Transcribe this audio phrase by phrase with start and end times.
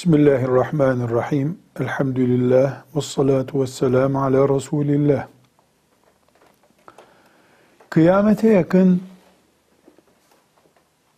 [0.00, 1.58] Bismillahirrahmanirrahim.
[1.80, 2.82] Elhamdülillah.
[2.96, 5.26] Ve salatu ve selamu ala Resulillah.
[7.90, 9.02] Kıyamete yakın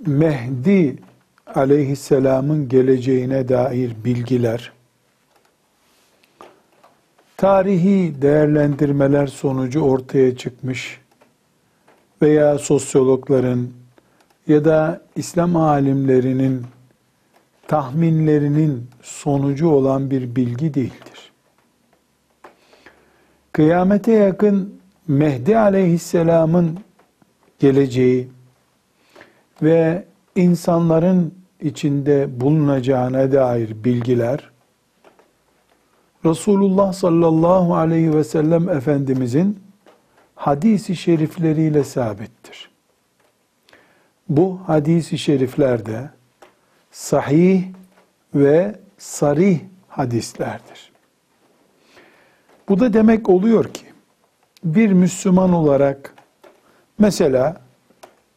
[0.06, 0.98] Mehdi
[1.54, 4.72] aleyhisselamın geleceğine dair bilgiler,
[7.36, 11.00] tarihi değerlendirmeler sonucu ortaya çıkmış
[12.22, 13.68] veya sosyologların
[14.48, 16.62] ya da İslam alimlerinin
[17.68, 21.32] tahminlerinin sonucu olan bir bilgi değildir.
[23.52, 26.78] Kıyamete yakın Mehdi aleyhisselamın
[27.58, 28.28] geleceği
[29.62, 30.04] ve
[30.36, 34.52] insanların içinde bulunacağına dair bilgiler
[36.24, 39.60] Resulullah sallallahu aleyhi ve sellem Efendimizin
[40.34, 42.70] hadisi şerifleriyle sabittir.
[44.28, 46.10] Bu hadisi şeriflerde
[46.92, 47.64] sahih
[48.34, 50.92] ve sarih hadislerdir.
[52.68, 53.84] Bu da demek oluyor ki
[54.64, 56.14] bir Müslüman olarak
[56.98, 57.56] mesela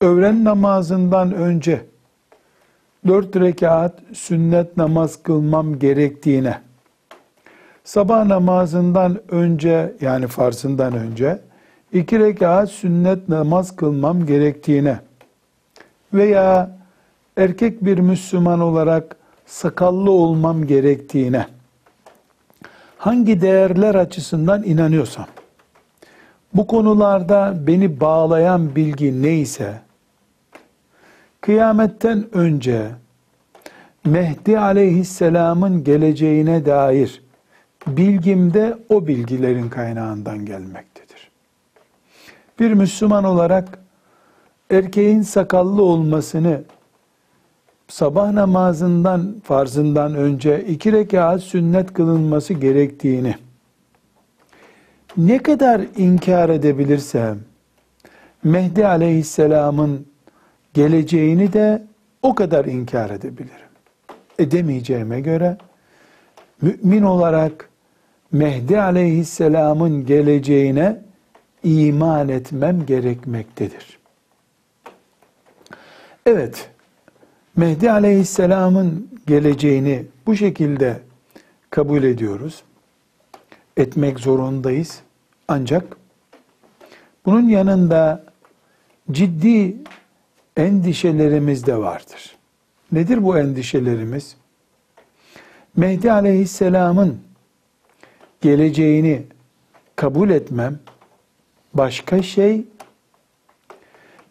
[0.02, 1.86] öğlen namazından önce
[3.08, 6.62] dört rekat sünnet namaz kılmam gerektiğine,
[7.84, 11.40] sabah namazından önce yani farzından önce
[11.94, 15.00] iki rekat sünnet namaz kılmam gerektiğine
[16.14, 16.75] veya
[17.38, 21.48] erkek bir Müslüman olarak sakallı olmam gerektiğine
[22.98, 25.28] hangi değerler açısından inanıyorsam
[26.54, 29.82] bu konularda beni bağlayan bilgi neyse
[31.42, 32.92] kıyametten önce
[34.06, 37.22] Mehdi aleyhisselamın geleceğine dair
[37.88, 41.32] bilgim de o bilgilerin kaynağından gelmektedir.
[42.60, 43.80] Bir Müslüman olarak
[44.72, 46.62] erkeğin sakallı olmasını
[47.88, 53.36] sabah namazından farzından önce iki rekat sünnet kılınması gerektiğini
[55.18, 57.40] ne kadar inkar edebilirsem
[58.44, 60.08] Mehdi aleyhisselamın
[60.74, 61.84] geleceğini de
[62.22, 63.70] o kadar inkar edebilirim.
[64.40, 65.58] Edemeyeceğime göre
[66.62, 67.70] mümin olarak
[68.32, 71.02] Mehdi aleyhisselamın geleceğine
[71.64, 74.00] iman etmem gerekmektedir.
[76.26, 76.70] Evet,
[77.56, 81.00] Mehdi Aleyhisselam'ın geleceğini bu şekilde
[81.70, 82.64] kabul ediyoruz.
[83.78, 85.00] Etmek zorundayız.
[85.48, 85.98] Ancak
[87.26, 88.24] bunun yanında
[89.12, 89.76] ciddi
[90.58, 92.36] endişelerimiz de vardır.
[92.92, 94.36] Nedir bu endişelerimiz?
[95.76, 97.20] Mehdi Aleyhisselam'ın
[98.42, 99.24] geleceğini
[99.96, 100.80] kabul etmem
[101.74, 102.66] başka şey,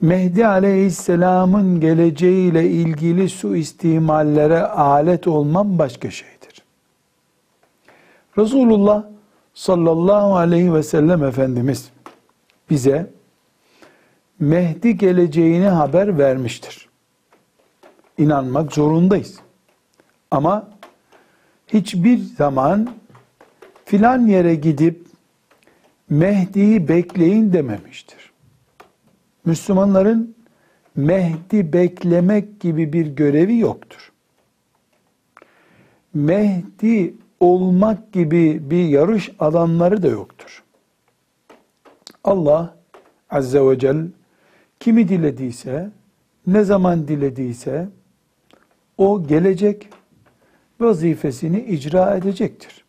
[0.04, 6.62] Mehdi Aleyhisselam'ın geleceğiyle ilgili suistimallere alet olmam başka şeydir.
[8.38, 9.04] Resulullah
[9.54, 11.90] sallallahu aleyhi ve sellem Efendimiz
[12.70, 13.10] bize
[14.40, 16.88] Mehdi geleceğini haber vermiştir.
[18.18, 19.40] İnanmak zorundayız.
[20.30, 20.68] Ama
[21.68, 22.90] hiçbir zaman
[23.84, 25.06] filan yere gidip
[26.10, 28.23] Mehdi'yi bekleyin dememiştir.
[29.44, 30.34] Müslümanların
[30.96, 34.12] Mehdi beklemek gibi bir görevi yoktur.
[36.14, 40.62] Mehdi olmak gibi bir yarış alanları da yoktur.
[42.24, 42.76] Allah
[43.30, 44.06] Azze ve Celle
[44.80, 45.90] kimi dilediyse,
[46.46, 47.88] ne zaman dilediyse
[48.98, 49.88] o gelecek
[50.80, 52.84] vazifesini icra edecektir.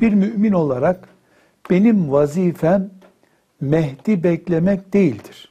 [0.00, 1.08] Bir mümin olarak
[1.70, 2.90] benim vazifem
[3.60, 5.50] Mehdi beklemek değildir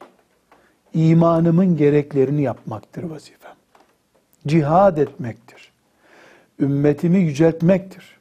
[0.98, 3.56] imanımın gereklerini yapmaktır vazifem.
[4.48, 5.72] Cihad etmektir.
[6.60, 8.18] Ümmetimi yüceltmektir.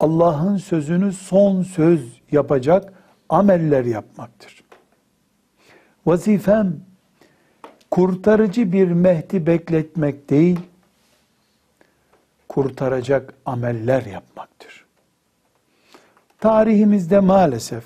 [0.00, 2.92] Allah'ın sözünü son söz yapacak
[3.28, 4.64] ameller yapmaktır.
[6.06, 6.80] Vazifem
[7.90, 10.60] kurtarıcı bir Mehdi bekletmek değil,
[12.48, 14.84] kurtaracak ameller yapmaktır.
[16.40, 17.84] Tarihimizde maalesef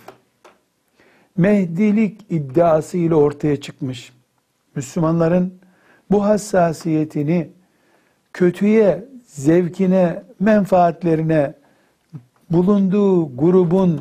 [1.36, 4.12] Mehdilik iddiası ile ortaya çıkmış.
[4.76, 5.54] Müslümanların
[6.10, 7.50] bu hassasiyetini
[8.32, 11.54] kötüye, zevkine, menfaatlerine,
[12.50, 14.00] bulunduğu grubun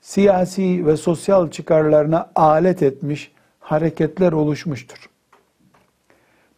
[0.00, 5.10] siyasi ve sosyal çıkarlarına alet etmiş hareketler oluşmuştur.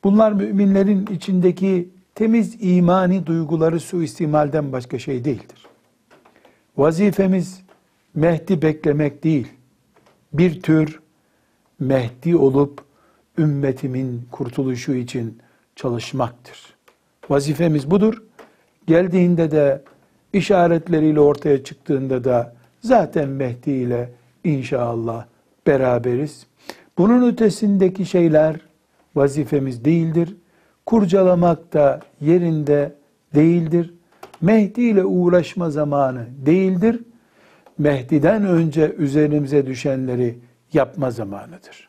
[0.05, 5.67] Bunlar müminlerin içindeki temiz imani duyguları suistimalden başka şey değildir.
[6.77, 7.63] Vazifemiz
[8.15, 9.49] Mehdi beklemek değil
[10.33, 11.01] bir tür
[11.79, 12.88] Mehdi olup
[13.39, 15.39] ümmetimin kurtuluşu için
[15.77, 16.75] çalışmaktır.
[17.29, 18.23] Vazifemiz budur.
[18.87, 19.83] Geldiğinde de
[20.33, 24.11] işaretleriyle ortaya çıktığında da zaten Mehdi ile
[24.45, 25.27] inşallah
[25.67, 26.47] beraberiz.
[26.99, 28.57] Bunun ötesindeki şeyler
[29.17, 30.37] vazifemiz değildir.
[30.87, 32.95] Kurcalamak da yerinde
[33.35, 33.95] değildir.
[34.41, 37.01] Mehdi ile uğraşma zamanı değildir.
[37.79, 40.39] Mehdi'den önce üzerimize düşenleri
[40.73, 41.89] yapma zamanıdır.